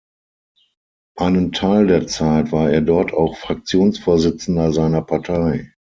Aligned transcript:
Einen 1.15 1.51
Teil 1.51 1.85
der 1.85 2.07
Zeit 2.07 2.51
war 2.51 2.71
er 2.71 2.81
dort 2.81 3.13
auch 3.13 3.37
Fraktionsvorsitzender 3.37 4.73
seiner 4.73 5.03
Partei. 5.03 5.71